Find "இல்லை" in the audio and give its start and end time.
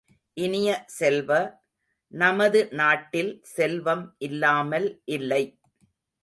5.11-5.43